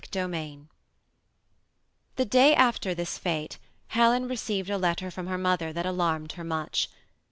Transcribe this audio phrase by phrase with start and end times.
[0.03, 0.65] CHAPTER XXIX,
[2.15, 3.57] The daj after this f)^te,
[3.89, 6.89] Helen received a letter from her mother that alarmed her much.